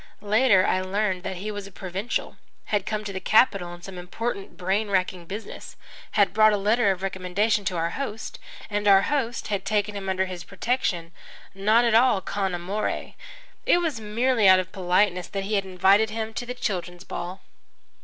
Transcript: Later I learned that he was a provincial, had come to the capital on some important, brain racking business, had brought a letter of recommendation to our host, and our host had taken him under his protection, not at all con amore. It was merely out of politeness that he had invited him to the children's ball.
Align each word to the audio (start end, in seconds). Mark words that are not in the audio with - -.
Later 0.23 0.65
I 0.65 0.81
learned 0.81 1.21
that 1.21 1.35
he 1.35 1.51
was 1.51 1.67
a 1.67 1.71
provincial, 1.71 2.35
had 2.73 2.87
come 2.87 3.03
to 3.03 3.13
the 3.13 3.19
capital 3.19 3.69
on 3.69 3.83
some 3.83 3.99
important, 3.99 4.57
brain 4.57 4.89
racking 4.89 5.27
business, 5.27 5.75
had 6.13 6.33
brought 6.33 6.53
a 6.53 6.57
letter 6.57 6.89
of 6.89 7.03
recommendation 7.03 7.65
to 7.65 7.77
our 7.77 7.91
host, 7.91 8.39
and 8.67 8.87
our 8.87 9.03
host 9.03 9.49
had 9.49 9.63
taken 9.63 9.95
him 9.95 10.09
under 10.09 10.25
his 10.25 10.43
protection, 10.43 11.11
not 11.53 11.85
at 11.85 11.93
all 11.93 12.19
con 12.19 12.55
amore. 12.55 13.13
It 13.67 13.77
was 13.79 14.01
merely 14.01 14.47
out 14.47 14.57
of 14.59 14.71
politeness 14.71 15.27
that 15.27 15.43
he 15.43 15.53
had 15.53 15.65
invited 15.65 16.09
him 16.09 16.33
to 16.33 16.47
the 16.47 16.55
children's 16.55 17.03
ball. 17.03 17.41